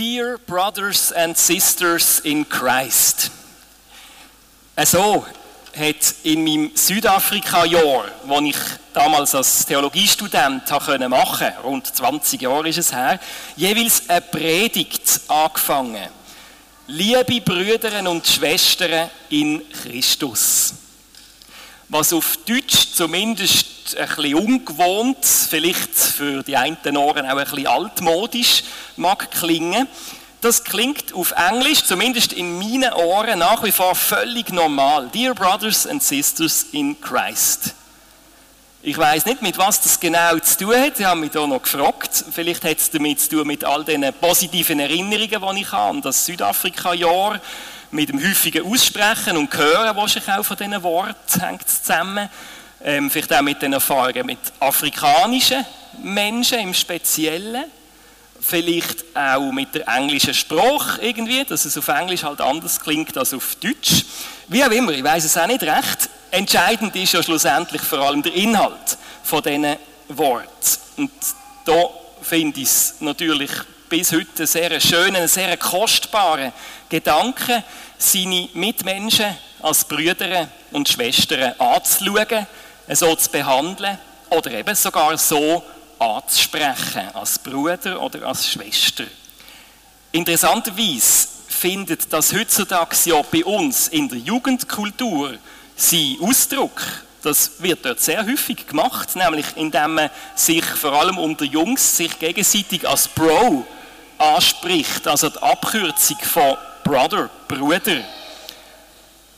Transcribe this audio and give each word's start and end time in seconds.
Dear 0.00 0.38
Brothers 0.38 1.12
and 1.12 1.36
Sisters 1.36 2.20
in 2.20 2.48
Christ. 2.48 3.30
So 4.82 5.26
hat 5.76 6.14
in 6.22 6.42
meinem 6.42 6.70
Südafrika-Jahr, 6.74 8.06
das 8.26 8.40
ich 8.40 8.56
damals 8.94 9.34
als 9.34 9.66
Theologiestudent 9.66 10.70
machen 10.70 11.10
konnte, 11.10 11.54
rund 11.62 11.86
20 11.86 12.40
Jahre 12.40 12.70
ist 12.70 12.78
es 12.78 12.94
her, 12.94 13.20
jeweils 13.56 14.08
eine 14.08 14.22
Predigt 14.22 15.20
angefangen. 15.28 16.08
Liebe 16.86 17.42
Brüder 17.42 18.08
und 18.08 18.26
Schwestern 18.26 19.10
in 19.28 19.70
Christus. 19.70 20.72
Was 21.90 22.14
auf 22.14 22.38
Deutsch 22.46 22.94
zumindest 22.94 23.79
ein 23.96 24.06
bisschen 24.06 24.34
ungewohnt, 24.34 25.24
vielleicht 25.24 25.94
für 25.94 26.42
die 26.42 26.56
einen 26.56 26.96
Ohren 26.96 27.26
auch 27.26 27.36
ein 27.36 27.44
bisschen 27.44 27.66
altmodisch 27.66 28.64
mag 28.96 29.30
klingen, 29.30 29.88
das 30.40 30.64
klingt 30.64 31.12
auf 31.12 31.32
Englisch, 31.32 31.84
zumindest 31.84 32.32
in 32.32 32.58
meinen 32.58 32.92
Ohren, 32.94 33.40
nach 33.40 33.62
wie 33.62 33.72
vor 33.72 33.94
völlig 33.94 34.50
normal. 34.50 35.10
Dear 35.12 35.34
Brothers 35.34 35.86
and 35.86 36.02
Sisters 36.02 36.66
in 36.72 36.98
Christ. 36.98 37.74
Ich 38.82 38.96
weiß 38.96 39.26
nicht, 39.26 39.42
mit 39.42 39.58
was 39.58 39.82
das 39.82 40.00
genau 40.00 40.38
zu 40.38 40.56
tun 40.56 40.74
hat. 40.74 40.96
Sie 40.96 41.04
haben 41.04 41.20
mich 41.20 41.32
da 41.32 41.46
noch 41.46 41.60
gefragt. 41.60 42.24
Vielleicht 42.30 42.64
hat 42.64 42.78
es 42.78 42.90
damit 42.90 43.20
zu 43.20 43.28
tun 43.28 43.46
mit 43.46 43.62
all 43.62 43.84
den 43.84 44.10
positiven 44.14 44.80
Erinnerungen, 44.80 45.56
die 45.56 45.60
ich 45.60 45.72
habe 45.72 45.90
an 45.90 46.00
das 46.00 46.24
Südafrika-Jahr, 46.24 47.38
mit 47.90 48.08
dem 48.08 48.18
häufigen 48.18 48.64
Aussprechen 48.64 49.36
und 49.36 49.54
Hören, 49.54 49.94
was 49.94 50.16
ich 50.16 50.26
auch 50.26 50.42
von 50.42 50.56
diesen 50.56 50.82
Worten 50.82 51.40
hängt 51.40 51.68
zusammen. 51.68 52.30
Ähm, 52.82 53.10
vielleicht 53.10 53.32
auch 53.32 53.42
mit 53.42 53.60
den 53.60 53.74
Erfahrungen 53.74 54.26
mit 54.26 54.38
afrikanischen 54.58 55.64
Menschen 56.02 56.60
im 56.60 56.74
Speziellen 56.74 57.64
vielleicht 58.40 59.04
auch 59.14 59.52
mit 59.52 59.74
der 59.74 59.86
englischen 59.88 60.34
Sprache 60.34 61.02
irgendwie, 61.02 61.44
dass 61.44 61.64
es 61.64 61.76
auf 61.76 61.88
Englisch 61.88 62.22
halt 62.22 62.40
anders 62.40 62.80
klingt 62.80 63.16
als 63.16 63.34
auf 63.34 63.56
Deutsch. 63.56 64.04
Wie 64.48 64.64
auch 64.64 64.70
immer, 64.70 64.92
ich 64.92 65.04
weiß 65.04 65.24
es 65.24 65.36
auch 65.36 65.46
nicht 65.46 65.62
recht. 65.62 66.08
Entscheidend 66.30 66.94
ist 66.96 67.12
ja 67.12 67.22
schlussendlich 67.22 67.82
vor 67.82 68.00
allem 68.00 68.22
der 68.22 68.34
Inhalt 68.34 68.96
von 69.22 69.42
diesen 69.42 69.76
Worten. 70.08 70.48
Und 70.96 71.10
da 71.64 71.88
finde 72.22 72.60
ich 72.60 72.66
es 72.66 72.94
natürlich 73.00 73.50
bis 73.88 74.12
heute 74.12 74.28
einen 74.38 74.46
sehr 74.46 74.80
schönen, 74.80 75.28
sehr 75.28 75.56
kostbaren 75.56 76.52
Gedanken, 76.88 77.62
seine 77.98 78.48
Mitmenschen 78.54 79.36
als 79.60 79.84
Brüder 79.84 80.48
und 80.70 80.88
Schwestern 80.88 81.52
anzuschauen, 81.58 82.46
so 82.96 83.14
zu 83.14 83.30
behandeln 83.30 83.98
oder 84.30 84.50
eben 84.52 84.74
sogar 84.74 85.16
so 85.18 85.62
anzusprechen, 85.98 87.08
als 87.14 87.38
Bruder 87.38 88.00
oder 88.00 88.26
als 88.26 88.48
Schwester. 88.48 89.04
Interessanterweise 90.12 91.28
findet 91.48 92.12
das 92.12 92.32
heutzutage 92.32 92.96
ja 93.04 93.22
bei 93.22 93.44
uns 93.44 93.88
in 93.88 94.08
der 94.08 94.18
Jugendkultur 94.18 95.34
seinen 95.76 96.20
Ausdruck. 96.22 96.80
Das 97.22 97.52
wird 97.58 97.84
dort 97.84 98.00
sehr 98.00 98.24
häufig 98.24 98.66
gemacht, 98.66 99.14
nämlich 99.14 99.46
indem 99.56 99.94
man 99.94 100.10
sich 100.34 100.64
vor 100.64 100.92
allem 100.92 101.18
unter 101.18 101.44
Jungs 101.44 101.96
sich 101.96 102.18
gegenseitig 102.18 102.88
als 102.88 103.08
Bro 103.08 103.66
anspricht, 104.16 105.06
also 105.06 105.28
die 105.28 105.38
Abkürzung 105.38 106.18
von 106.20 106.56
Brother, 106.82 107.28
Bruder. 107.46 108.02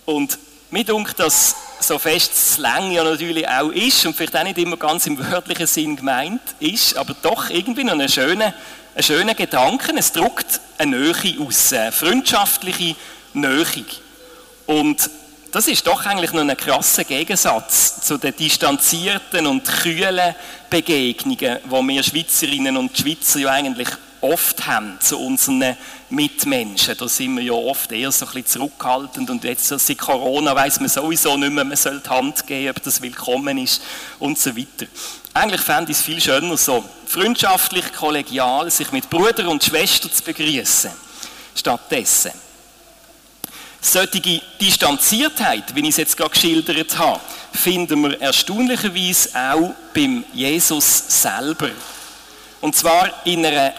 Und 0.04 0.38
mir 0.70 0.84
denkt, 0.84 1.18
dass 1.18 1.56
so 1.82 1.98
fest 1.98 2.54
Slang 2.54 2.90
ja 2.92 3.04
natürlich 3.04 3.46
auch 3.48 3.70
ist 3.70 4.04
und 4.06 4.16
vielleicht 4.16 4.36
auch 4.36 4.44
nicht 4.44 4.58
immer 4.58 4.76
ganz 4.76 5.06
im 5.06 5.18
wörtlichen 5.18 5.66
Sinn 5.66 5.96
gemeint 5.96 6.40
ist, 6.60 6.96
aber 6.96 7.14
doch 7.20 7.50
irgendwie 7.50 7.84
noch 7.84 7.92
einen 7.92 8.08
schönen, 8.08 8.52
einen 8.94 9.02
schönen 9.02 9.36
Gedanken. 9.36 9.98
Es 9.98 10.12
drückt 10.12 10.60
eine 10.78 10.96
Nähe 10.96 11.40
aus, 11.40 11.72
eine 11.72 11.92
freundschaftliche 11.92 12.96
Nähe. 13.34 13.84
Und 14.66 15.10
das 15.50 15.68
ist 15.68 15.86
doch 15.86 16.06
eigentlich 16.06 16.32
noch 16.32 16.40
ein 16.40 16.56
krasser 16.56 17.04
Gegensatz 17.04 18.00
zu 18.00 18.16
den 18.16 18.34
distanzierten 18.34 19.46
und 19.46 19.64
kühlen 19.64 20.34
Begegnungen, 20.70 21.58
die 21.64 21.70
wir 21.70 22.02
Schweizerinnen 22.02 22.76
und 22.76 22.96
Schweizer 22.96 23.38
ja 23.38 23.50
eigentlich 23.50 23.88
oft 24.22 24.66
haben 24.66 24.98
zu 25.00 25.18
unseren 25.18 25.76
Mitmenschen. 26.08 26.96
Da 26.96 27.08
sind 27.08 27.36
wir 27.36 27.42
ja 27.42 27.52
oft 27.52 27.90
eher 27.92 28.10
so 28.12 28.24
ein 28.24 28.32
bisschen 28.32 28.46
zurückhaltend 28.46 29.28
und 29.28 29.44
jetzt 29.44 29.66
seit 29.68 29.98
Corona 29.98 30.54
weiß 30.54 30.80
man 30.80 30.88
sowieso 30.88 31.36
nicht 31.36 31.52
mehr, 31.52 31.64
man 31.64 31.76
soll 31.76 32.00
die 32.00 32.08
Hand 32.08 32.46
geben, 32.46 32.70
ob 32.70 32.82
das 32.82 33.02
willkommen 33.02 33.58
ist 33.58 33.82
und 34.18 34.38
so 34.38 34.56
weiter. 34.56 34.86
Eigentlich 35.34 35.60
fände 35.60 35.90
ich 35.90 35.98
es 35.98 36.04
viel 36.04 36.20
schöner 36.20 36.56
so, 36.56 36.84
freundschaftlich, 37.06 37.92
kollegial, 37.92 38.70
sich 38.70 38.92
mit 38.92 39.10
Bruder 39.10 39.48
und 39.48 39.64
Schwester 39.64 40.10
zu 40.10 40.22
begrüßen. 40.22 40.90
Stattdessen. 41.54 42.32
Solche 43.80 44.40
Distanziertheit, 44.60 45.74
wie 45.74 45.80
ich 45.80 45.88
es 45.88 45.96
jetzt 45.96 46.16
gerade 46.16 46.30
geschildert 46.30 46.96
habe, 46.96 47.20
finden 47.52 48.02
wir 48.02 48.20
erstaunlicherweise 48.20 49.30
auch 49.34 49.74
beim 49.92 50.24
Jesus 50.32 51.04
selber. 51.08 51.70
Und 52.60 52.76
zwar 52.76 53.26
in 53.26 53.44
einer 53.44 53.74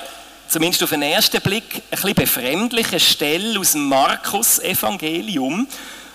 zumindest 0.53 0.83
auf 0.83 0.91
den 0.91 1.01
ersten 1.01 1.41
Blick, 1.41 1.77
ein 1.77 1.81
bisschen 1.89 2.13
befremdliche 2.13 2.99
Stelle 2.99 3.59
aus 3.59 3.71
dem 3.71 3.89
Markus-Evangelium, 3.89 5.67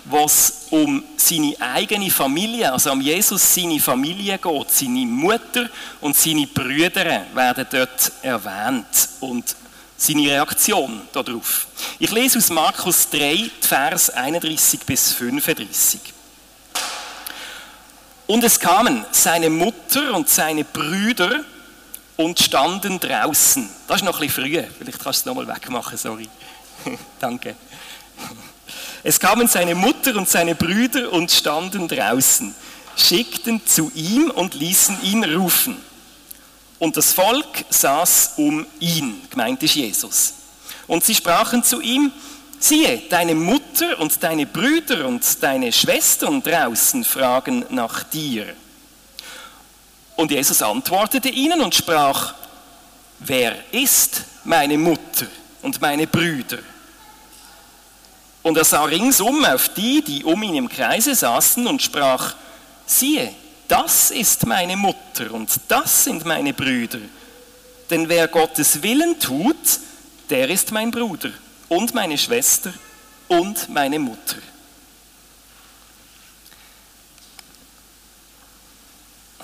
wo 0.04 0.24
es 0.24 0.68
um 0.70 1.02
seine 1.16 1.56
eigene 1.58 2.08
Familie, 2.08 2.72
also 2.72 2.92
um 2.92 3.00
Jesus 3.00 3.52
seine 3.52 3.80
Familie 3.80 4.38
geht. 4.38 4.70
Seine 4.70 5.06
Mutter 5.06 5.68
und 6.00 6.14
seine 6.14 6.46
Brüder 6.46 7.26
werden 7.34 7.66
dort 7.68 8.12
erwähnt 8.22 9.08
und 9.18 9.56
seine 9.96 10.30
Reaktion 10.30 11.00
darauf. 11.12 11.66
Ich 11.98 12.12
lese 12.12 12.38
aus 12.38 12.50
Markus 12.50 13.10
3, 13.10 13.50
Vers 13.60 14.10
31 14.10 14.80
bis 14.86 15.14
35. 15.14 16.00
Und 18.28 18.44
es 18.44 18.60
kamen 18.60 19.04
seine 19.10 19.50
Mutter 19.50 20.14
und 20.14 20.28
seine 20.28 20.62
Brüder 20.62 21.44
und 22.18 22.40
standen 22.40 22.98
draußen. 22.98 23.70
Das 23.86 23.98
ist 23.98 24.02
noch 24.04 24.20
ein 24.20 24.26
bisschen 24.26 24.44
früh. 24.44 24.62
Vielleicht 24.78 24.98
kannst 24.98 25.24
du 25.24 25.30
es 25.30 25.36
nochmal 25.36 25.46
wegmachen, 25.46 25.96
sorry. 25.96 26.28
Danke. 27.20 27.54
Es 29.04 29.20
kamen 29.20 29.46
seine 29.46 29.76
Mutter 29.76 30.16
und 30.16 30.28
seine 30.28 30.56
Brüder 30.56 31.12
und 31.12 31.30
standen 31.30 31.86
draußen, 31.86 32.52
schickten 32.96 33.64
zu 33.64 33.92
ihm 33.94 34.30
und 34.32 34.54
ließen 34.54 35.00
ihn 35.04 35.22
rufen. 35.24 35.76
Und 36.80 36.96
das 36.96 37.12
Volk 37.12 37.64
saß 37.70 38.32
um 38.36 38.66
ihn, 38.80 39.22
gemeint 39.30 39.62
ist 39.62 39.76
Jesus. 39.76 40.34
Und 40.88 41.04
sie 41.04 41.14
sprachen 41.14 41.62
zu 41.62 41.80
ihm, 41.80 42.10
siehe, 42.58 43.02
deine 43.08 43.36
Mutter 43.36 44.00
und 44.00 44.20
deine 44.20 44.46
Brüder 44.46 45.06
und 45.06 45.24
deine 45.40 45.72
Schwestern 45.72 46.42
draußen 46.42 47.04
fragen 47.04 47.64
nach 47.70 48.02
dir. 48.02 48.56
Und 50.18 50.32
Jesus 50.32 50.62
antwortete 50.62 51.28
ihnen 51.28 51.60
und 51.60 51.76
sprach, 51.76 52.34
wer 53.20 53.54
ist 53.72 54.24
meine 54.42 54.76
Mutter 54.76 55.28
und 55.62 55.80
meine 55.80 56.08
Brüder? 56.08 56.58
Und 58.42 58.58
er 58.58 58.64
sah 58.64 58.82
ringsum 58.82 59.44
auf 59.44 59.68
die, 59.68 60.02
die 60.02 60.24
um 60.24 60.42
ihn 60.42 60.56
im 60.56 60.68
Kreise 60.68 61.14
saßen 61.14 61.64
und 61.68 61.80
sprach, 61.80 62.34
siehe, 62.84 63.32
das 63.68 64.10
ist 64.10 64.44
meine 64.44 64.76
Mutter 64.76 65.32
und 65.32 65.52
das 65.68 66.02
sind 66.02 66.24
meine 66.24 66.52
Brüder. 66.52 66.98
Denn 67.88 68.08
wer 68.08 68.26
Gottes 68.26 68.82
Willen 68.82 69.20
tut, 69.20 69.56
der 70.30 70.50
ist 70.50 70.72
mein 70.72 70.90
Bruder 70.90 71.30
und 71.68 71.94
meine 71.94 72.18
Schwester 72.18 72.72
und 73.28 73.68
meine 73.68 74.00
Mutter. 74.00 74.38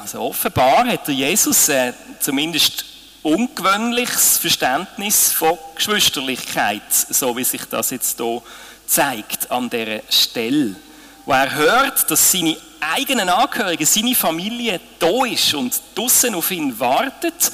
Also 0.04 0.20
offenbar 0.20 0.87
hat 0.87 1.09
der 1.09 1.15
Jesus 1.15 1.66
äh, 1.70 1.94
zumindest 2.20 2.84
ungewöhnliches 3.22 4.37
Verständnis 4.37 5.32
von 5.32 5.56
Geschwisterlichkeit, 5.75 6.92
so 6.92 7.34
wie 7.34 7.45
sich 7.45 7.62
das 7.71 7.89
jetzt 7.89 8.18
hier 8.18 8.42
zeigt 8.86 9.51
an 9.51 9.71
der 9.71 10.03
Stelle. 10.10 10.77
Wo 11.24 11.33
er 11.33 11.54
hört, 11.54 12.10
dass 12.10 12.33
seine 12.33 12.54
eigenen 12.80 13.30
Angehörigen, 13.30 13.86
seine 13.86 14.15
Familie 14.15 14.78
da 14.98 15.24
ist 15.24 15.54
und 15.54 15.80
draussen 15.95 16.34
auf 16.34 16.50
ihn 16.50 16.78
wartet, 16.78 17.50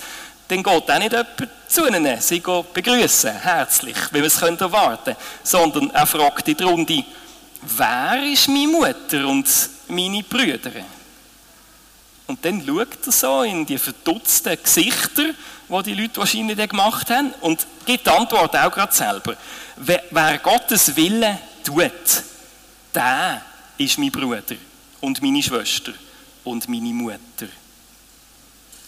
dann 0.48 0.64
geht 0.64 0.90
auch 0.90 0.98
nicht 0.98 1.12
jemand 1.12 1.48
zu 1.68 1.86
ihnen, 1.86 2.20
sie 2.20 2.42
begrüßen, 2.74 3.30
herzlich, 3.30 3.96
wie 4.10 4.18
wir 4.18 4.24
es 4.24 4.42
erwarten 4.42 5.04
können, 5.04 5.16
sondern 5.44 5.90
er 5.90 6.04
fragt 6.04 6.48
in 6.48 6.56
der 6.56 6.66
Runde, 6.66 7.04
wer 7.62 8.20
ist 8.24 8.48
meine 8.48 8.66
Mutter 8.66 9.24
und 9.28 9.48
meine 9.86 10.24
Brüder? 10.24 10.72
Und 12.30 12.44
dann 12.44 12.64
schaut 12.64 13.06
er 13.06 13.12
so 13.12 13.42
in 13.42 13.66
die 13.66 13.76
verdutzten 13.76 14.56
Gesichter, 14.62 15.24
die 15.68 15.82
die 15.82 15.94
Leute 15.94 16.18
wahrscheinlich 16.18 16.68
gemacht 16.68 17.10
haben, 17.10 17.34
und 17.40 17.66
gibt 17.84 18.06
die 18.06 18.10
Antwort 18.10 18.54
auch 18.54 18.70
gerade 18.70 18.94
selber. 18.94 19.36
Wer 19.76 20.38
Gottes 20.38 20.94
Wille 20.94 21.40
tut, 21.64 21.90
der 22.94 23.42
ist 23.78 23.98
mein 23.98 24.12
Bruder 24.12 24.54
und 25.00 25.20
meine 25.20 25.42
Schwester 25.42 25.92
und 26.44 26.68
meine 26.68 26.94
Mutter. 26.94 27.48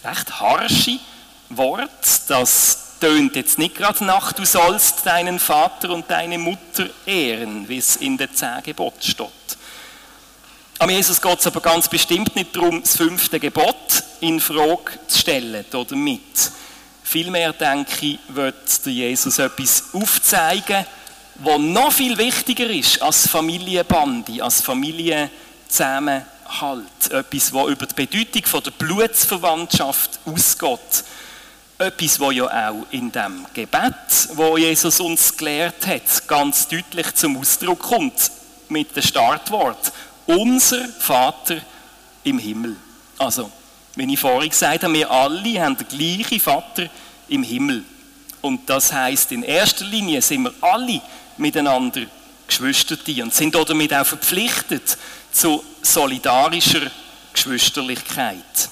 Recht 0.05 0.41
harsche 0.41 1.01
Wort, 1.49 2.21
das 2.29 2.79
tönt 3.01 3.35
jetzt 3.35 3.59
nicht 3.59 3.75
gerade 3.75 4.05
nach, 4.05 4.31
du 4.35 4.45
sollst 4.45 5.05
deinen 5.05 5.41
Vater 5.41 5.91
und 5.91 6.09
deine 6.09 6.39
Mutter 6.39 6.89
ehren, 7.07 7.69
wie 7.69 7.79
es 7.79 7.97
in 7.97 8.17
der 8.17 8.33
zehn 8.33 8.63
Gebot 8.63 9.03
steht. 9.03 9.27
Am 10.83 10.91
Jesus 10.91 11.21
geht 11.21 11.39
es 11.39 11.47
aber 11.47 11.61
ganz 11.61 11.89
bestimmt 11.89 12.35
nicht 12.35 12.57
darum, 12.57 12.83
das 12.83 12.97
fünfte 12.97 13.39
Gebot 13.39 14.03
in 14.19 14.41
Frage 14.41 14.99
zu 15.07 15.17
stellen 15.17 15.65
oder 15.73 15.95
mit. 15.95 16.51
Vielmehr, 17.05 17.53
denke 17.53 18.05
ich, 18.05 18.19
wird 18.27 18.85
Jesus 18.87 19.39
etwas 19.39 19.85
aufzeigen, 19.93 20.85
was 21.37 21.59
noch 21.61 21.93
viel 21.93 22.19
wichtiger 22.19 22.69
ist 22.69 23.01
als 23.01 23.29
Familienbande, 23.29 24.43
als 24.43 24.61
Familienzusammenhalt. 24.61 27.13
Etwas, 27.13 27.53
was 27.53 27.69
über 27.69 27.87
die 27.87 28.05
Bedeutung 28.05 28.63
der 28.65 28.71
Blutsverwandtschaft 28.73 30.19
ausgeht. 30.25 31.05
Etwas, 31.79 32.19
was 32.19 32.35
ja 32.35 32.71
auch 32.71 32.87
in 32.91 33.13
dem 33.13 33.47
Gebet, 33.55 34.31
wo 34.35 34.59
Jesus 34.59 34.99
uns 34.99 35.37
gelehrt 35.37 35.87
hat, 35.87 36.27
ganz 36.27 36.67
deutlich 36.67 37.15
zum 37.15 37.39
Ausdruck 37.39 37.79
kommt, 37.79 38.33
mit 38.69 38.97
dem 38.97 39.03
Startwort 39.05 39.93
unser 40.27 40.89
Vater 40.89 41.61
im 42.25 42.39
Himmel. 42.39 42.77
Also, 43.19 43.51
wenn 43.95 44.09
ich 44.09 44.19
vorhin 44.19 44.51
gesagt 44.51 44.85
habe, 44.85 44.95
wir 44.95 45.11
alle 45.11 45.61
haben 45.61 45.77
den 45.77 45.89
gleichen 45.89 46.41
Vater 46.41 46.89
im 47.29 47.43
Himmel. 47.43 47.85
Und 48.41 48.69
das 48.69 48.93
heißt, 48.93 49.33
in 49.33 49.43
erster 49.43 49.85
Linie 49.85 50.21
sind 50.23 50.43
wir 50.43 50.53
alle 50.61 51.01
miteinander 51.37 52.03
Geschwisterte 52.47 53.23
und 53.23 53.33
sind 53.33 53.55
damit 53.55 53.95
auch 53.95 54.05
verpflichtet 54.05 54.99
zu 55.31 55.63
solidarischer 55.81 56.91
Geschwisterlichkeit. 57.33 58.69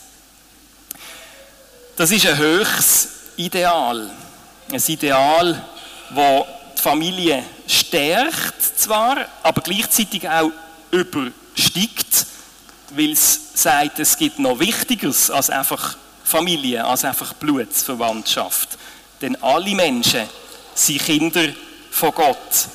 Das 1.96 2.11
ist 2.11 2.26
ein 2.26 2.37
höchstes 2.37 3.08
Ideal. 3.37 4.11
Ein 4.70 4.82
Ideal, 4.87 5.64
das 6.14 6.46
die 6.76 6.82
Familie 6.82 7.44
stärkt 7.67 8.62
zwar, 8.79 9.26
aber 9.43 9.61
gleichzeitig 9.61 10.29
auch 10.29 10.50
über 10.90 11.31
steigt, 11.54 12.26
weil 12.90 13.12
es 13.12 13.40
sagt, 13.54 13.98
es 13.98 14.16
gibt 14.16 14.38
noch 14.38 14.58
Wichtigeres 14.58 15.31
als 15.31 15.50
einfach 15.50 15.96
Familie, 16.25 16.84
als 16.84 17.04
einfach 17.04 17.34
Blutsverwandtschaft. 17.34 18.78
Denn 19.20 19.40
alle 19.42 19.75
Menschen 19.75 20.28
sind 20.75 21.02
Kinder 21.02 21.48
von 21.90 22.12
Gott. 22.12 22.69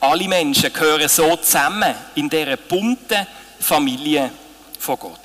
Alle 0.00 0.28
Menschen 0.28 0.72
gehören 0.72 1.08
so 1.08 1.36
zusammen 1.36 1.94
in 2.14 2.30
dieser 2.30 2.56
bunten 2.56 3.26
Familie 3.58 4.30
von 4.78 4.98
Gott. 4.98 5.18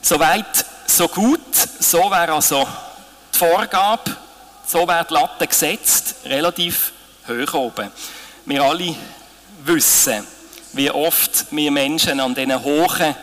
Soweit, 0.00 0.64
so 0.86 1.08
gut, 1.08 1.54
so 1.80 2.10
wäre 2.10 2.32
also 2.32 2.66
die 3.34 3.38
Vorgabe, 3.38 4.16
so 4.66 4.88
wäre 4.88 5.04
die 5.08 5.14
Latte 5.14 5.46
gesetzt, 5.46 6.14
relativ 6.24 6.92
hoch 7.28 7.54
oben. 7.54 7.90
Wir 8.46 8.62
alle 8.62 8.96
wissen, 9.64 10.24
wie 10.72 10.90
oft 10.90 11.46
wir 11.50 11.70
Menschen 11.70 12.20
an 12.20 12.34
diesen 12.34 12.62
hohen 12.62 13.14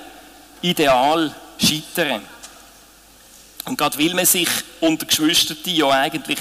Ideal 0.62 1.34
scheitern. 1.60 2.22
Und 3.66 3.78
gerade 3.78 4.00
weil 4.00 4.14
man 4.14 4.26
sich 4.26 4.50
unter 4.80 5.06
Geschwistern 5.06 5.58
ja 5.66 5.90
eigentlich 5.90 6.40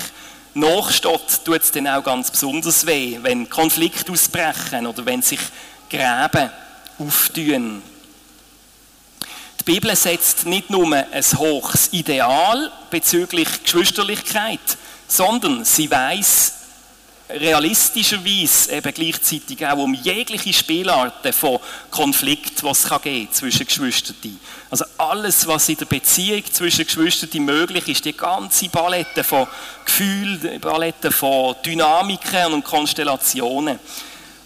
nachsteht, 0.54 1.44
tut 1.44 1.62
es 1.62 1.72
dann 1.72 1.88
auch 1.88 2.02
ganz 2.02 2.30
besonders 2.30 2.86
weh, 2.86 3.18
wenn 3.22 3.48
Konflikte 3.50 4.12
ausbrechen 4.12 4.86
oder 4.86 5.04
wenn 5.04 5.22
sich 5.22 5.40
Gräben 5.90 6.50
auftun. 6.98 7.82
Die 9.60 9.64
Bibel 9.64 9.94
setzt 9.96 10.46
nicht 10.46 10.70
nur 10.70 10.92
ein 10.92 11.24
hohes 11.36 11.88
Ideal 11.92 12.70
bezüglich 12.90 13.48
Geschwisterlichkeit, 13.64 14.60
sondern 15.08 15.64
sie 15.64 15.90
weiß 15.90 16.55
realistischerweise 17.28 18.72
eben 18.72 18.94
gleichzeitig 18.94 19.66
auch 19.66 19.78
um 19.78 19.94
jegliche 19.94 20.52
Spielarten 20.52 21.32
von 21.32 21.58
Konflikt, 21.90 22.62
was 22.62 22.84
es 22.84 23.02
geben 23.02 23.32
zwischen 23.32 23.66
Geschwistern. 23.66 24.38
Also 24.70 24.84
alles, 24.98 25.46
was 25.46 25.68
in 25.68 25.76
der 25.76 25.86
Beziehung 25.86 26.42
zwischen 26.52 26.86
Geschwistern 26.86 27.44
möglich 27.44 27.88
ist, 27.88 28.04
die 28.04 28.16
ganze 28.16 28.68
Palette 28.68 29.24
von 29.24 29.46
Gefühlen, 29.84 30.60
Palette 30.60 31.10
von 31.10 31.56
Dynamiken 31.64 32.52
und 32.52 32.64
Konstellationen, 32.64 33.78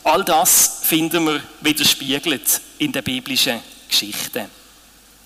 all 0.05 0.25
das 0.25 0.81
finden 0.82 1.27
wir 1.27 1.43
widerspiegelt 1.61 2.61
in 2.79 2.93
der 2.93 3.03
biblischen 3.03 3.61
Geschichte. 3.88 4.49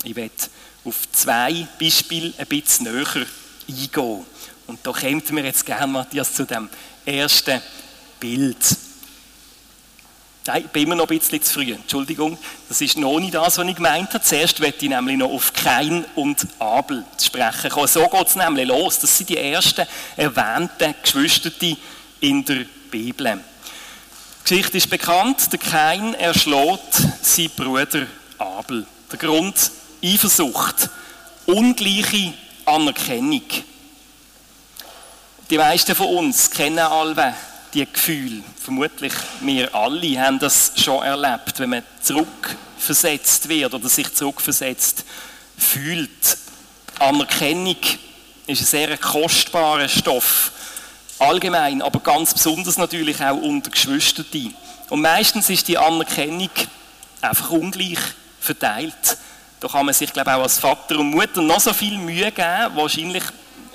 Ich 0.02 0.16
werde 0.16 0.32
auf 0.84 0.96
zwei 1.12 1.66
Beispiele 1.78 2.32
ein 2.36 2.46
bisschen 2.46 2.92
näher 2.92 3.26
eingehen. 3.68 4.24
Und 4.66 4.78
da 4.82 4.92
kommt 4.92 5.30
mir 5.30 5.44
jetzt 5.44 5.64
gerne, 5.64 5.86
Matthias, 5.86 6.34
zu 6.34 6.44
dem 6.44 6.68
ersten 7.04 7.60
Bild. 8.18 8.56
Nein, 10.46 10.64
ich 10.66 10.70
bin 10.70 10.82
immer 10.82 10.94
noch 10.94 11.08
ein 11.08 11.18
bisschen 11.18 11.42
zu 11.42 11.54
früh. 11.54 11.72
Entschuldigung, 11.72 12.36
das 12.68 12.80
ist 12.82 12.98
noch 12.98 13.18
nicht 13.18 13.34
das, 13.34 13.56
was 13.56 13.66
ich 13.66 13.76
gemeint 13.76 14.12
habe. 14.12 14.22
Zuerst 14.22 14.60
werde 14.60 14.76
ich 14.78 14.90
nämlich 14.90 15.16
noch 15.16 15.30
auf 15.30 15.54
Kain 15.54 16.04
und 16.14 16.46
Abel 16.58 17.02
sprechen 17.22 17.70
kommen. 17.70 17.88
So 17.88 18.06
geht 18.06 18.26
es 18.26 18.36
nämlich 18.36 18.68
los. 18.68 18.98
Das 18.98 19.16
sind 19.16 19.30
die 19.30 19.38
ersten 19.38 19.86
erwähnten 20.16 20.94
Geschwister 21.02 21.50
in 22.20 22.44
der 22.44 22.66
Bibel. 22.90 23.40
Die 24.46 24.48
Geschichte 24.50 24.76
ist 24.76 24.90
bekannt. 24.90 25.50
Der 25.50 25.58
Kain 25.58 26.12
erschlägt 26.14 26.94
seinen 27.22 27.50
Bruder 27.56 28.06
Abel. 28.36 28.86
Der 29.10 29.18
Grund 29.18 29.70
Eifersucht, 30.02 30.90
ungleiche 31.46 32.34
Anerkennung. 32.66 33.42
Die 35.50 35.58
meisten 35.58 35.94
von 35.94 36.08
uns 36.08 36.50
kennen 36.50 36.78
alle 36.78 37.34
die 37.74 37.86
Gefühle. 37.86 38.42
Vermutlich 38.62 39.12
wir 39.40 39.74
alle 39.74 40.20
haben 40.20 40.38
das 40.38 40.72
schon 40.76 41.02
erlebt, 41.02 41.58
wenn 41.58 41.70
man 41.70 41.82
zurückversetzt 42.00 43.48
wird 43.48 43.74
oder 43.74 43.88
sich 43.88 44.14
zurückversetzt 44.14 45.04
fühlt. 45.58 46.38
Anerkennung 46.98 47.76
ist 48.46 48.62
ein 48.62 48.66
sehr 48.66 48.96
kostbarer 48.98 49.88
Stoff. 49.88 50.52
Allgemein, 51.18 51.82
aber 51.82 52.00
ganz 52.00 52.34
besonders 52.34 52.76
natürlich 52.76 53.20
auch 53.22 53.36
unter 53.36 53.70
Geschwistern. 53.70 54.54
Und 54.90 55.00
meistens 55.00 55.50
ist 55.50 55.68
die 55.68 55.78
Anerkennung 55.78 56.50
einfach 57.20 57.50
ungleich 57.50 57.98
verteilt. 58.40 59.18
Da 59.64 59.70
kann 59.70 59.86
man 59.86 59.94
sich, 59.94 60.12
glaube 60.12 60.30
ich, 60.30 60.36
auch 60.36 60.42
als 60.42 60.58
Vater 60.58 60.98
und 60.98 61.12
Mutter 61.12 61.40
noch 61.40 61.58
so 61.58 61.72
viel 61.72 61.96
Mühe 61.96 62.30
geben, 62.30 62.76
wahrscheinlich 62.76 63.22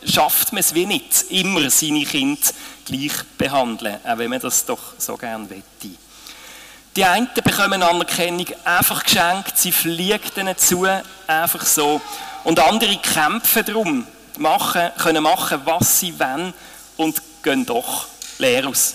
schafft 0.06 0.54
man 0.54 0.60
es 0.60 0.76
wie 0.76 0.86
nicht, 0.86 1.32
immer 1.32 1.68
seine 1.72 2.06
Kinder 2.06 2.48
gleich 2.86 3.24
behandeln, 3.36 3.98
auch 4.04 4.18
wenn 4.20 4.30
man 4.30 4.40
das 4.40 4.64
doch 4.64 4.94
so 5.00 5.18
gerne 5.18 5.50
wette. 5.50 5.96
Die 6.96 7.04
einen 7.04 7.28
bekommen 7.44 7.82
Anerkennung 7.82 8.46
einfach 8.64 9.04
geschenkt, 9.04 9.58
sie 9.58 9.72
fliegt 9.72 10.38
ihnen 10.38 10.56
zu, 10.60 10.86
einfach 11.26 11.66
so. 11.66 12.00
Und 12.44 12.60
andere 12.60 12.96
kämpfen 12.98 13.66
darum, 13.66 14.06
machen, 14.38 14.92
können 14.96 15.24
machen, 15.24 15.60
was 15.66 16.02
sie 16.02 16.20
wollen 16.20 16.54
und 16.98 17.20
gehen 17.42 17.66
doch 17.66 18.06
leer 18.38 18.68
aus. 18.68 18.94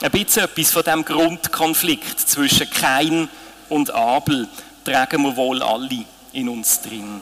Ein 0.00 0.12
bisschen 0.12 0.44
etwas 0.44 0.70
von 0.70 0.82
dem 0.82 1.04
Grundkonflikt 1.04 2.20
zwischen 2.20 2.70
Kain 2.70 3.28
und 3.68 3.90
Abel 3.90 4.48
tragen 4.84 5.22
wir 5.22 5.36
wohl 5.36 5.62
alle 5.62 6.04
in 6.32 6.48
uns 6.48 6.80
drin. 6.80 7.20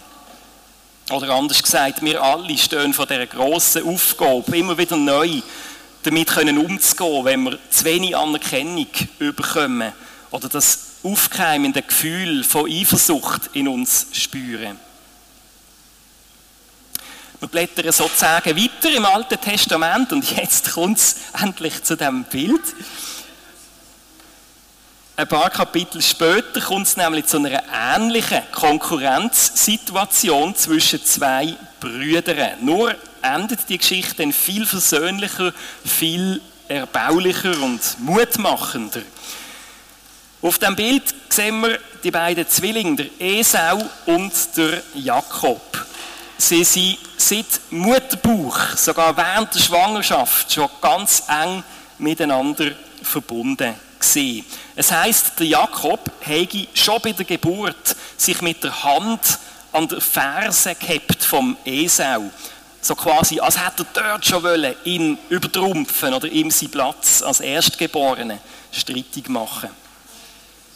Oder 1.11 1.31
anders 1.31 1.63
gesagt, 1.63 2.03
wir 2.03 2.23
alle 2.23 2.57
stehen 2.59 2.93
vor 2.93 3.07
dieser 3.07 3.27
grossen 3.27 3.87
Aufgabe, 3.87 4.57
immer 4.57 4.77
wieder 4.77 4.97
neu 4.97 5.41
damit 6.03 6.29
können 6.29 6.59
umzugehen, 6.59 7.25
wenn 7.25 7.43
wir 7.45 7.59
zu 7.71 7.85
wenig 7.85 8.17
Anerkennung 8.17 8.87
bekommen 9.19 9.93
oder 10.31 10.49
das 10.49 10.87
aufkeimende 11.03 11.83
Gefühl 11.83 12.45
von 12.45 12.71
Eifersucht 12.71 13.51
in 13.53 13.69
uns 13.69 14.07
spüren. 14.13 14.79
Wir 17.41 17.49
blättern 17.49 17.93
sozusagen 17.93 18.57
weiter 18.57 18.91
im 18.91 19.05
Alten 19.05 19.41
Testament 19.41 20.13
und 20.13 20.29
jetzt 20.37 20.73
kommt 20.73 20.99
es 20.99 21.17
endlich 21.41 21.83
zu 21.85 21.97
dem 21.97 22.25
Bild 22.25 22.63
ein 25.19 25.27
paar 25.27 25.51
Kapitel 25.51 26.01
später 26.01 26.61
kommt 26.61 26.87
es 26.87 26.97
nämlich 26.97 27.27
zu 27.27 27.39
einer 27.39 27.61
ähnlichen 27.97 28.41
Konkurrenzsituation 28.53 30.55
zwischen 30.55 31.05
zwei 31.05 31.57
Brüdern. 31.81 32.53
Nur 32.61 32.95
endet 33.21 33.69
die 33.69 33.79
Geschichte 33.79 34.23
dann 34.23 34.33
viel 34.33 34.65
versöhnlicher, 34.65 35.53
viel 35.85 36.41
erbaulicher 36.69 37.61
und 37.61 37.81
mutmachender. 37.99 39.03
Auf 40.41 40.61
dem 40.61 40.77
Bild 40.77 41.03
sehen 41.31 41.63
wir 41.63 41.81
die 42.05 42.13
beiden 42.13 42.49
Zwillinge, 42.49 42.95
der 42.95 43.07
Esau 43.19 43.83
und 44.07 44.33
der 44.57 44.85
Jakob. 44.95 45.85
Sie 46.37 46.63
sind 46.63 46.97
seit 47.17 47.61
Mutterbauch, 47.71 48.77
sogar 48.77 49.17
während 49.17 49.53
der 49.53 49.59
Schwangerschaft, 49.59 50.53
schon 50.53 50.71
ganz 50.81 51.25
eng 51.27 51.65
miteinander 51.99 52.71
verbunden 53.03 53.88
gesehen. 53.99 54.45
Es 54.77 54.91
heißt, 54.91 55.39
der 55.39 55.47
Jakob 55.47 56.11
hätte 56.21 56.67
schon 56.75 57.01
bei 57.03 57.13
der 57.13 57.25
Geburt 57.25 57.97
sich 58.17 58.41
mit 58.43 58.63
der 58.63 58.83
Hand 58.85 59.39
an 59.73 59.89
der 59.89 60.01
Ferse 60.01 60.75
gehabt 60.75 61.23
vom 61.23 61.57
Esau. 61.65 62.31
So 62.81 62.95
quasi, 62.95 63.41
als 63.41 63.59
hätte 63.59 63.87
er 63.95 64.03
dort 64.03 64.27
schon 64.27 64.43
wollen, 64.43 64.75
ihn 64.85 65.19
übertrumpfen 65.29 66.15
oder 66.15 66.29
ihm 66.29 66.51
seinen 66.51 66.71
Platz 66.71 67.23
als 67.23 67.41
Erstgeborene 67.41 68.39
strittig 68.73 69.29
machen. 69.29 69.71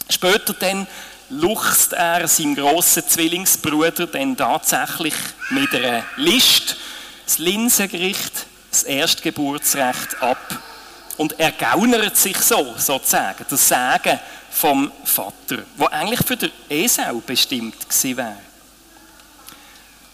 Später 0.09 0.53
dann 0.53 0.85
luchst 1.29 1.93
er 1.93 2.27
seinem 2.27 2.55
grossen 2.55 3.07
Zwillingsbruder 3.07 4.07
dann 4.07 4.35
tatsächlich 4.35 5.13
mit 5.49 5.73
einer 5.73 6.03
List 6.17 6.75
das 7.25 7.37
Linsengericht, 7.37 8.45
das 8.69 8.83
Erstgeburtsrecht 8.83 10.21
ab. 10.21 10.59
Und 11.17 11.39
er 11.39 11.51
gaunert 11.51 12.17
sich 12.17 12.37
so, 12.37 12.73
sozusagen, 12.77 13.45
das 13.49 13.67
Sagen 13.67 14.19
vom 14.49 14.91
Vater, 15.03 15.63
wo 15.75 15.85
eigentlich 15.85 16.25
für 16.25 16.37
den 16.37 16.51
Esau 16.69 17.21
bestimmt 17.25 17.87
gewesen 17.87 18.17
wäre. 18.17 18.37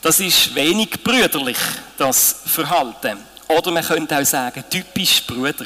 Das 0.01 0.20
ist 0.20 0.56
wenig 0.56 1.03
brüderlich, 1.03 1.58
das 1.98 2.36
Verhalten. 2.46 3.18
Oder 3.48 3.72
man 3.72 3.84
könnte 3.84 4.18
auch 4.18 4.25
sagen, 4.25 4.63
typisch 4.70 5.25
Brüder. 5.25 5.65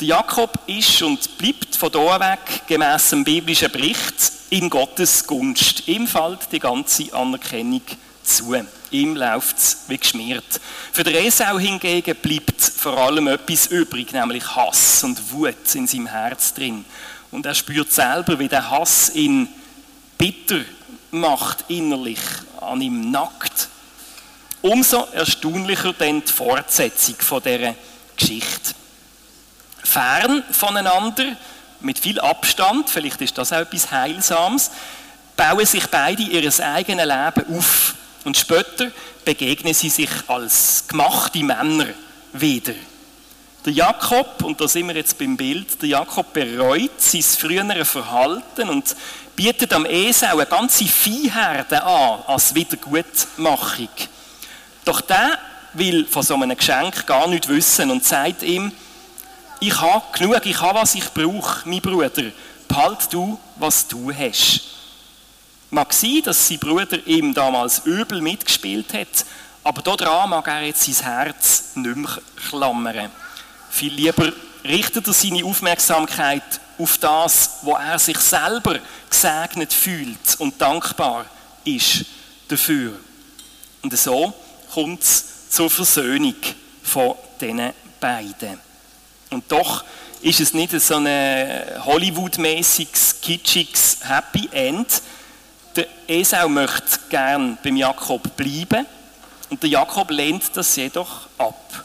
Der 0.00 0.08
Jakob 0.08 0.58
ist 0.66 1.02
und 1.02 1.36
bleibt 1.36 1.76
von 1.76 1.92
da 1.92 2.18
weg, 2.18 2.62
gemäss 2.66 3.10
dem 3.10 3.22
biblischen 3.22 3.70
Bericht, 3.70 4.32
in 4.48 4.70
Gottes 4.70 5.26
Gunst. 5.26 5.86
Ihm 5.88 6.06
fällt 6.06 6.50
die 6.50 6.58
ganze 6.58 7.12
Anerkennung 7.12 7.82
zu. 8.22 8.54
Ihm 8.90 9.16
läuft 9.16 9.58
es 9.58 9.76
wie 9.88 9.98
geschmiert. 9.98 10.60
Für 10.92 11.04
den 11.04 11.14
Esau 11.14 11.58
hingegen 11.58 12.16
bleibt 12.16 12.60
vor 12.60 12.96
allem 12.98 13.28
etwas 13.28 13.66
übrig, 13.68 14.12
nämlich 14.12 14.44
Hass 14.56 15.04
und 15.04 15.32
Wut 15.32 15.74
in 15.74 15.86
seinem 15.86 16.06
Herz 16.06 16.54
drin. 16.54 16.84
Und 17.30 17.46
er 17.46 17.54
spürt 17.54 17.92
selber, 17.92 18.38
wie 18.38 18.48
der 18.48 18.70
Hass 18.70 19.14
ihn 19.14 19.48
bitter 20.18 20.60
macht, 21.10 21.64
innerlich, 21.68 22.20
an 22.60 22.80
ihm 22.80 23.10
nackt. 23.10 23.68
Umso 24.62 25.06
erstaunlicher 25.12 25.92
dann 25.92 26.22
die 26.22 26.32
Fortsetzung 26.32 27.16
von 27.18 27.42
dieser 27.42 27.74
Geschichte 28.16 28.74
fern 29.82 30.42
voneinander, 30.50 31.36
mit 31.80 31.98
viel 31.98 32.20
Abstand, 32.20 32.90
vielleicht 32.90 33.20
ist 33.22 33.38
das 33.38 33.52
auch 33.52 33.60
etwas 33.60 33.90
Heilsames, 33.90 34.70
bauen 35.36 35.64
sich 35.64 35.86
beide 35.86 36.22
ihr 36.22 36.52
eigenes 36.60 37.06
Leben 37.06 37.56
auf. 37.56 37.94
Und 38.24 38.36
später 38.36 38.90
begegnen 39.24 39.74
sie 39.74 39.88
sich 39.88 40.10
als 40.26 40.84
gemachte 40.86 41.42
Männer 41.42 41.86
wieder. 42.32 42.74
Der 43.64 43.72
Jakob, 43.72 44.42
und 44.42 44.60
da 44.60 44.66
sind 44.66 44.88
wir 44.88 44.96
jetzt 44.96 45.18
beim 45.18 45.36
Bild, 45.36 45.80
der 45.82 45.90
Jakob 45.90 46.32
bereut 46.32 46.98
sein 46.98 47.22
frühere 47.22 47.84
Verhalten 47.84 48.70
und 48.70 48.96
bietet 49.36 49.72
am 49.72 49.84
Esau 49.84 50.38
eine 50.38 50.46
ganze 50.46 50.86
Viehherde 50.86 51.82
an 51.82 52.20
als 52.26 52.54
Wiedergutmachung. 52.54 53.88
Doch 54.84 55.00
der 55.02 55.38
will 55.74 56.06
von 56.06 56.22
so 56.22 56.34
einem 56.34 56.56
Geschenk 56.56 57.06
gar 57.06 57.28
nicht 57.28 57.48
wissen 57.48 57.90
und 57.90 58.04
sagt 58.04 58.42
ihm, 58.42 58.72
ich 59.60 59.78
habe 59.78 60.04
genug, 60.18 60.46
ich 60.46 60.60
habe, 60.60 60.80
was 60.80 60.94
ich 60.94 61.08
brauche, 61.10 61.68
mein 61.68 61.82
Bruder. 61.82 62.32
Behalt 62.66 63.12
du, 63.12 63.38
was 63.56 63.86
du 63.86 64.10
hast. 64.10 64.79
Mag 65.70 65.92
sein, 65.92 66.22
dass 66.24 66.48
sein 66.48 66.58
Bruder 66.58 67.06
ihm 67.06 67.32
damals 67.32 67.80
übel 67.84 68.20
mitgespielt 68.20 68.92
hat, 68.92 69.24
aber 69.62 69.82
daran 69.82 70.30
mag 70.30 70.46
er 70.48 70.62
jetzt 70.62 70.84
sein 70.84 71.04
Herz 71.04 71.70
nicht 71.74 71.96
mehr 71.96 72.18
klammern. 72.48 73.10
Viel 73.70 73.92
lieber 73.92 74.32
richtet 74.64 75.06
er 75.06 75.12
seine 75.12 75.44
Aufmerksamkeit 75.44 76.42
auf 76.78 76.98
das, 76.98 77.58
wo 77.62 77.74
er 77.74 77.98
sich 77.98 78.18
selber 78.18 78.78
gesegnet 79.08 79.72
fühlt 79.72 80.36
und 80.38 80.60
dankbar 80.60 81.26
ist 81.64 82.04
dafür. 82.48 82.98
Und 83.82 83.96
so 83.96 84.32
kommt 84.72 85.02
es 85.02 85.50
zur 85.50 85.70
Versöhnung 85.70 86.34
von 86.82 87.14
diesen 87.40 87.72
beiden. 88.00 88.58
Und 89.30 89.50
doch 89.50 89.84
ist 90.22 90.40
es 90.40 90.52
nicht 90.52 90.78
so 90.80 90.96
ein 90.96 91.84
Hollywood-mäßiges, 91.84 93.20
kitschiges 93.22 93.98
Happy 94.02 94.48
End. 94.52 95.02
Der 95.76 95.86
Esau 96.08 96.48
möchte 96.48 96.98
gern 97.08 97.58
beim 97.62 97.76
Jakob 97.76 98.36
bleiben 98.36 98.86
und 99.48 99.62
der 99.62 99.70
Jakob 99.70 100.10
lehnt 100.10 100.44
das 100.54 100.74
jedoch 100.76 101.28
ab. 101.38 101.84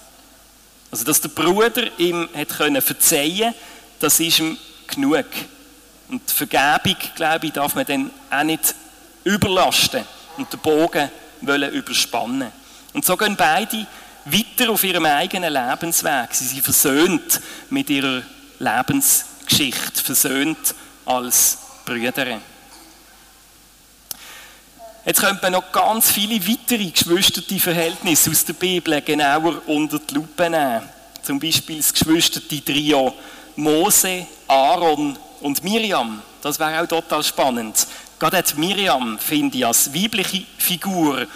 Also, 0.92 1.04
dass 1.04 1.22
der 1.22 1.30
Bruder 1.30 2.00
ihm 2.00 2.30
hat 2.34 2.50
können 2.50 2.82
verzeihen, 2.82 3.54
das 4.00 4.20
ist 4.20 4.40
ihm 4.40 4.58
genug. 4.88 5.26
Und 6.08 6.30
Vergebung, 6.30 6.96
glaube 7.16 7.48
ich, 7.48 7.54
darf 7.54 7.76
man 7.76 7.86
dann 7.86 8.12
auch 8.30 8.44
nicht 8.44 8.76
überlasten 9.24 10.04
und 10.38 10.52
den 10.52 10.60
Bogen 10.60 11.10
wollen 11.42 11.72
überspannen. 11.72 12.52
Und 12.94 13.06
so 13.06 13.18
gehen 13.18 13.36
beide 13.36 13.86
weiter 14.26 14.72
auf 14.72 14.84
ihrem 14.84 15.06
eigenen 15.06 15.54
Lebensweg. 15.54 16.30
Sie 16.32 16.46
sind 16.46 16.64
versöhnt 16.64 17.42
mit 17.70 17.90
ihrer 17.90 18.22
Lebensgeschichte, 18.60 20.04
versöhnt 20.04 20.76
als 21.06 21.58
Brüder. 21.86 22.40
Jetzt 25.06 25.22
könnte 25.22 25.40
man 25.44 25.52
noch 25.52 25.72
ganz 25.72 26.12
viele 26.12 26.42
weitere 26.48 26.90
geschwisterte 26.90 27.60
Verhältnisse 27.60 28.32
aus 28.32 28.44
der 28.44 28.54
Bibel 28.54 29.00
genauer 29.02 29.62
unter 29.68 30.00
die 30.00 30.16
Lupe 30.16 30.50
nehmen. 30.50 30.82
Zum 31.22 31.40
Beispiel 31.40 31.78
das 31.78 31.94
geschwisterte 31.94 32.64
Trio 32.66 33.14
Mose, 33.56 34.26
Aaron 34.48 35.16
und 35.42 35.64
Miriam. 35.64 36.22
Das 36.42 36.60
wäre 36.60 36.82
auch 36.82 36.88
total 36.88 37.24
spannend. 37.24 37.86
Gerade 38.18 38.44
Miriam 38.56 39.20
finde 39.20 39.60
ich 39.60 39.66
als 39.66 39.94
weibliche 39.94 40.44
Figur 40.58 41.28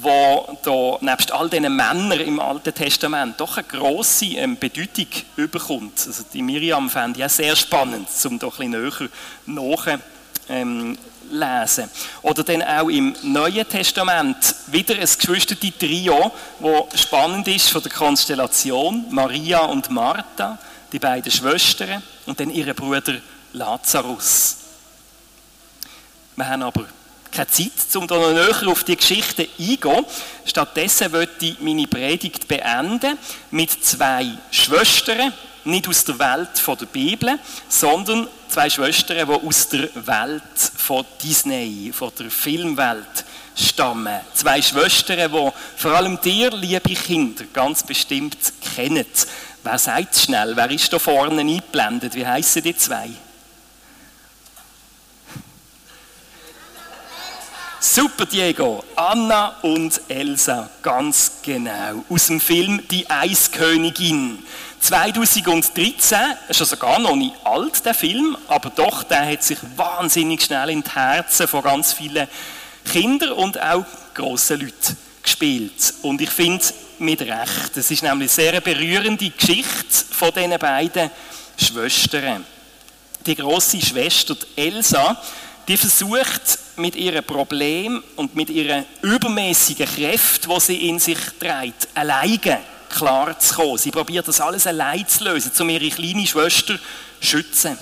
wo 0.00 0.58
da 0.62 1.04
nebst 1.04 1.32
all 1.32 1.50
diesen 1.50 1.74
Männern 1.74 2.12
im 2.20 2.40
Alten 2.40 2.72
Testament 2.72 3.38
doch 3.38 3.58
eine 3.58 3.66
grosse 3.66 4.26
ähm, 4.26 4.56
Bedeutung 4.58 5.06
überkommt. 5.36 6.04
Also 6.06 6.24
die 6.32 6.42
Miriam 6.42 6.88
fände 6.88 7.18
ich 7.18 7.24
auch 7.26 7.30
sehr 7.30 7.54
spannend, 7.56 8.08
um 8.24 8.38
da 8.38 8.46
ein 8.58 8.70
bisschen 8.70 9.10
näher 9.46 10.00
ähm, 10.48 10.96
lesen. 11.32 11.90
Oder 12.22 12.44
dann 12.44 12.62
auch 12.62 12.88
im 12.88 13.14
Neuen 13.22 13.68
Testament 13.68 14.54
wieder 14.68 14.94
ein 14.94 15.00
geschwisterte 15.00 15.76
Trio, 15.76 16.32
wo 16.60 16.88
spannend 16.94 17.48
ist 17.48 17.70
von 17.70 17.82
der 17.82 17.92
Konstellation 17.92 19.06
Maria 19.10 19.60
und 19.60 19.90
Martha, 19.90 20.58
die 20.92 20.98
beiden 20.98 21.32
Schwestern 21.32 22.02
und 22.26 22.38
dann 22.38 22.50
ihre 22.50 22.74
Bruder 22.74 23.14
Lazarus. 23.52 24.56
Wir 26.36 26.48
haben 26.48 26.62
aber 26.62 26.84
keine 27.30 27.48
Zeit, 27.48 27.72
um 27.94 28.06
da 28.06 28.16
noch 28.16 28.32
näher 28.32 28.68
auf 28.68 28.84
die 28.84 28.96
Geschichte 28.96 29.48
einzugehen. 29.58 30.04
Stattdessen 30.44 31.10
möchte 31.10 31.46
ich 31.46 31.60
meine 31.60 31.86
Predigt 31.86 32.46
beenden 32.46 33.18
mit 33.50 33.70
zwei 33.84 34.26
Schwestern, 34.50 35.32
nicht 35.64 35.88
aus 35.88 36.04
der 36.04 36.18
Welt 36.18 36.50
der 36.66 36.86
Bibel, 36.86 37.38
sondern 37.68 38.28
zwei 38.48 38.68
Schwestern, 38.68 39.26
die 39.26 39.46
aus 39.46 39.68
der 39.68 39.88
Welt 39.94 40.42
von 40.76 41.04
Disney, 41.22 41.92
von 41.94 42.12
der 42.18 42.30
Filmwelt 42.30 43.24
stammen. 43.56 44.20
Zwei 44.34 44.60
Schwestern, 44.62 45.30
die 45.30 45.52
vor 45.76 45.92
allem 45.92 46.20
dir, 46.20 46.50
liebe 46.50 46.94
Kinder, 46.94 47.44
ganz 47.52 47.82
bestimmt 47.82 48.36
kennen. 48.74 49.06
Wer 49.62 49.78
sagt 49.78 50.16
schnell? 50.16 50.56
Wer 50.56 50.70
ist 50.70 50.92
da 50.92 50.98
vorne 50.98 51.40
eingeblendet? 51.40 52.14
Wie 52.14 52.26
heißen 52.26 52.62
die 52.62 52.76
zwei? 52.76 53.10
Super, 57.84 58.26
Diego. 58.26 58.84
Anna 58.94 59.56
und 59.62 60.00
Elsa, 60.08 60.70
ganz 60.82 61.32
genau. 61.42 62.04
Aus 62.08 62.28
dem 62.28 62.40
Film 62.40 62.80
Die 62.88 63.08
Eiskönigin. 63.10 64.38
2013, 64.82 66.18
ist 66.48 66.60
also 66.60 66.76
gar 66.76 66.98
noch 66.98 67.14
nicht 67.14 67.34
alt, 67.44 67.84
der 67.84 67.94
Film, 67.94 68.36
aber 68.48 68.70
doch, 68.70 69.04
der 69.04 69.30
hat 69.30 69.42
sich 69.42 69.58
wahnsinnig 69.76 70.42
schnell 70.42 70.70
in 70.70 70.82
die 70.82 70.90
Herzen 70.90 71.46
von 71.46 71.62
ganz 71.62 71.92
vielen 71.92 72.26
Kindern 72.90 73.32
und 73.32 73.62
auch 73.62 73.84
grossen 74.12 74.60
Leuten 74.60 74.96
gespielt. 75.22 75.94
Und 76.02 76.20
ich 76.20 76.30
finde, 76.30 76.64
mit 76.98 77.20
Recht. 77.20 77.76
Es 77.76 77.90
ist 77.90 78.02
nämlich 78.02 78.38
eine 78.38 78.50
sehr 78.50 78.60
berührende 78.60 79.30
Geschichte 79.30 80.04
von 80.10 80.32
diesen 80.32 80.58
beiden 80.58 81.10
Schwestern. 81.56 82.44
Die 83.26 83.34
große 83.36 83.80
Schwester 83.80 84.34
die 84.34 84.62
Elsa, 84.62 85.20
die 85.68 85.76
versucht 85.76 86.58
mit 86.76 86.96
ihrem 86.96 87.24
Problem 87.24 88.02
und 88.16 88.34
mit 88.34 88.50
ihren 88.50 88.84
übermäßigen 89.02 89.86
Kräften, 89.86 90.50
die 90.50 90.60
sie 90.60 90.88
in 90.88 90.98
sich 90.98 91.18
trägt, 91.38 91.88
alleine 91.94 92.60
klar 92.92 93.38
zu 93.38 93.54
kommen. 93.54 93.78
Sie 93.78 93.90
probiert 93.90 94.28
das 94.28 94.40
alles 94.40 94.66
allein 94.66 95.06
zu 95.08 95.24
lösen, 95.24 95.50
um 95.58 95.68
ihre 95.68 95.90
kleine 95.90 96.26
Schwester 96.26 96.76
zu 96.76 97.26
schützen. 97.26 97.76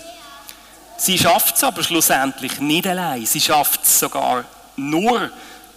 Sie 0.97 1.19
schafft 1.19 1.57
es 1.57 1.65
aber 1.65 1.83
schlussendlich 1.83 2.61
nicht 2.61 2.87
allein. 2.87 3.27
Sie 3.27 3.41
schafft 3.41 3.85
es 3.85 4.01
sogar 4.01 4.45
nur 4.77 5.31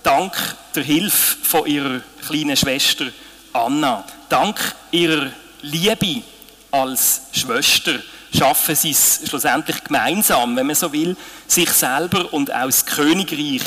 dank 0.03 0.33
der 0.75 0.83
Hilfe 0.83 1.37
von 1.43 1.65
ihrer 1.65 2.01
kleinen 2.27 2.57
Schwester 2.57 3.05
Anna. 3.53 4.03
Dank 4.29 4.57
ihrer 4.91 5.31
Liebe 5.61 6.23
als 6.71 7.21
Schwester 7.31 7.99
schaffen 8.35 8.75
sie 8.75 8.91
es 8.91 9.21
schlussendlich 9.27 9.83
gemeinsam, 9.83 10.55
wenn 10.55 10.65
man 10.65 10.75
so 10.75 10.91
will, 10.91 11.15
sich 11.47 11.69
selber 11.69 12.33
und 12.33 12.51
auch 12.53 12.65
das 12.65 12.85
Königreich 12.85 13.61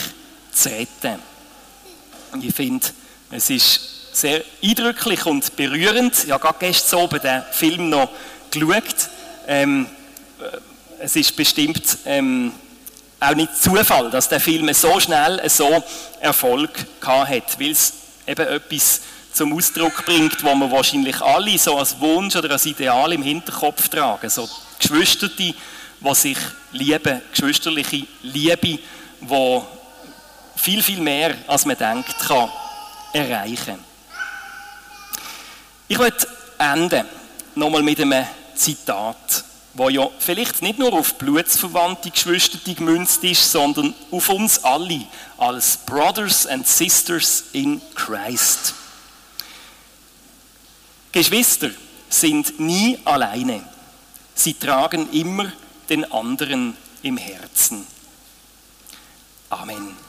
zu 0.53 0.69
retten. 0.69 1.21
Und 2.33 2.45
ich 2.45 2.55
finde, 2.55 2.87
es 3.31 3.49
ist 3.49 3.81
sehr 4.17 4.43
eindrücklich 4.65 5.27
und 5.27 5.57
berührend. 5.57 6.25
Ich 6.25 6.31
habe 6.31 6.43
gerade 6.43 6.59
gestern 6.59 7.01
oben 7.01 7.21
den 7.21 7.43
Film 7.53 7.91
noch 7.91 8.09
geschaut. 8.51 9.11
Ähm, 9.47 9.87
es 10.99 11.17
ist 11.17 11.37
bestimmt 11.37 11.99
ähm, 12.07 12.53
auch 13.21 13.35
nicht 13.35 13.55
Zufall, 13.55 14.11
dass 14.11 14.29
der 14.29 14.41
Film 14.41 14.73
so 14.73 14.99
schnell 15.01 15.47
so 15.51 15.85
Erfolg 16.21 16.71
hat, 17.03 17.61
weil 17.61 17.71
es 17.71 17.93
eben 18.27 18.47
etwas 18.47 19.03
zum 19.33 19.53
Ausdruck 19.53 20.07
bringt, 20.07 20.43
wo 20.43 20.55
wir 20.55 20.71
wahrscheinlich 20.71 21.21
alle 21.21 21.59
so 21.59 21.77
als 21.77 22.01
Wunsch 22.01 22.37
oder 22.37 22.53
als 22.53 22.65
Ideal 22.65 23.13
im 23.13 23.23
Hinterkopf 23.23 23.89
tragen. 23.91 24.31
So 24.31 24.49
Geschwister, 24.79 25.29
die 25.29 25.55
sich 26.15 26.39
lieben, 26.73 27.21
geschwisterliche 27.31 28.07
Liebe, 28.23 28.79
die 29.21 29.61
viel, 30.57 30.83
viel 30.83 31.01
mehr, 31.01 31.35
als 31.47 31.67
man 31.67 31.77
denkt, 31.77 32.19
kann 32.27 32.49
erreichen. 33.13 33.96
Ich 35.89 35.99
möchte 35.99 36.27
enden 36.59 37.07
nochmal 37.55 37.83
mit 37.83 38.01
einem 38.01 38.27
Zitat, 38.57 39.45
wo 39.75 39.89
ja 39.89 40.09
vielleicht 40.19 40.63
nicht 40.63 40.79
nur 40.79 40.93
auf 40.93 41.15
blutsverwandte 41.15 42.11
Geschwister 42.11 42.59
gemünzt 42.75 43.23
ist, 43.23 43.53
sondern 43.53 43.95
auf 44.11 44.29
uns 44.29 44.65
alle 44.65 45.03
als 45.39 45.77
Brothers 45.77 46.47
and 46.47 46.67
Sisters 46.67 47.45
in 47.53 47.81
Christ. 47.95 48.75
Geschwister 51.13 51.71
sind 52.09 52.59
nie 52.59 52.99
alleine. 53.05 53.63
Sie 54.35 54.55
tragen 54.55 55.11
immer 55.13 55.53
den 55.89 56.11
anderen 56.11 56.77
im 57.03 57.17
Herzen. 57.17 57.87
Amen. 59.51 60.06